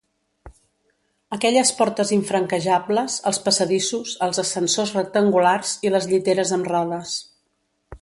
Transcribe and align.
Aquelles 1.37 1.71
portes 1.81 2.13
infranquejables, 2.17 3.19
els 3.33 3.41
passadissos, 3.49 4.17
els 4.29 4.43
ascensors 4.47 4.97
rectangulars 5.01 5.79
i 5.89 5.97
les 5.97 6.13
lliteres 6.15 6.59
amb 6.59 6.75
rodes. 6.77 7.17